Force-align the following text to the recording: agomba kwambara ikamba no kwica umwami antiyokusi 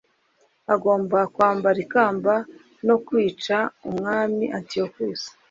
agomba 0.73 1.19
kwambara 1.33 1.77
ikamba 1.85 2.33
no 2.87 2.95
kwica 3.05 3.57
umwami 3.89 4.45
antiyokusi 4.57 5.29